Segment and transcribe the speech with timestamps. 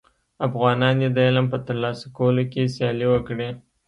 [0.47, 3.49] افغانان دي د علم په تر لاسه کولو کي سیالي وکړي.